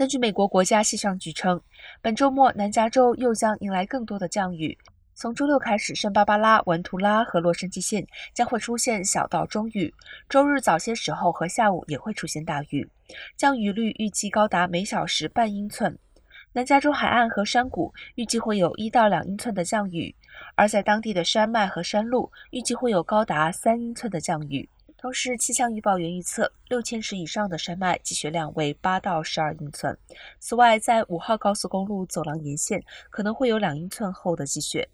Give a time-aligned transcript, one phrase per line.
[0.00, 1.60] 根据美国国家气象局称，
[2.00, 4.78] 本周末南加州又将迎来更多的降雨。
[5.14, 9.92] 从周六开始，圣巴巴拉、文图拉和洛杉矶县将会出现小到中雨。
[10.26, 12.90] 周日早些时候和下午也会出现大雨，
[13.36, 15.98] 降雨率预计高达每小时半英寸。
[16.54, 20.16] 南加州海岸和山谷预计会有一到两英寸的降雨，
[20.54, 24.66] 而在当地的山脉和山路预计会有高达三英寸的降雨。
[25.00, 29.96] 同时，气象预报员预测，六千尺以上的山脉积雪量为八到十二英寸。
[30.38, 34.86] 此外，在五号高速公路走廊沿线可能会有两英寸厚的积雪。